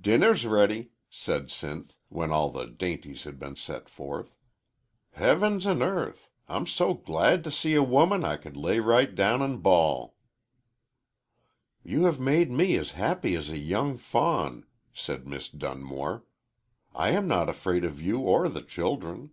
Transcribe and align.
"Dinner's 0.00 0.46
ready," 0.46 0.92
said 1.10 1.48
Sinth, 1.50 1.96
when 2.10 2.30
all 2.30 2.48
the 2.48 2.64
dainties 2.68 3.24
had 3.24 3.40
been 3.40 3.56
set 3.56 3.88
forth. 3.88 4.36
"Heavens 5.14 5.66
an' 5.66 5.82
earth! 5.82 6.30
I'm 6.46 6.64
so 6.64 6.94
glad 6.94 7.42
t' 7.42 7.50
see 7.50 7.74
a 7.74 7.82
woman 7.82 8.24
I 8.24 8.36
could 8.36 8.56
lay 8.56 8.78
right 8.78 9.12
down 9.12 9.42
an' 9.42 9.56
bawl." 9.56 10.14
"You 11.82 12.04
have 12.04 12.20
made 12.20 12.52
me 12.52 12.76
as 12.76 12.92
happy 12.92 13.34
as 13.34 13.50
a 13.50 13.58
young 13.58 13.96
fawn," 13.96 14.64
said 14.92 15.26
Miss 15.26 15.48
Dunmore. 15.48 16.24
"I 16.94 17.08
am 17.10 17.26
not 17.26 17.48
afraid 17.48 17.84
of 17.84 18.00
you 18.00 18.20
or 18.20 18.48
the 18.48 18.62
children." 18.62 19.32